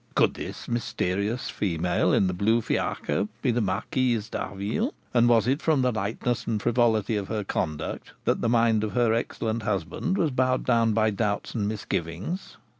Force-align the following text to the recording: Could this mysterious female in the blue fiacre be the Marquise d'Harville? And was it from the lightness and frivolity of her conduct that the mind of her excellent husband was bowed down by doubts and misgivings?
Could 0.15 0.33
this 0.33 0.67
mysterious 0.67 1.51
female 1.51 2.11
in 2.11 2.25
the 2.25 2.33
blue 2.33 2.59
fiacre 2.61 3.27
be 3.43 3.51
the 3.51 3.61
Marquise 3.61 4.31
d'Harville? 4.31 4.95
And 5.13 5.29
was 5.29 5.45
it 5.45 5.61
from 5.61 5.83
the 5.83 5.91
lightness 5.91 6.47
and 6.47 6.59
frivolity 6.59 7.15
of 7.15 7.27
her 7.27 7.43
conduct 7.43 8.13
that 8.25 8.41
the 8.41 8.49
mind 8.49 8.83
of 8.83 8.93
her 8.93 9.13
excellent 9.13 9.61
husband 9.61 10.17
was 10.17 10.31
bowed 10.31 10.65
down 10.65 10.93
by 10.93 11.11
doubts 11.11 11.53
and 11.53 11.67
misgivings? 11.67 12.57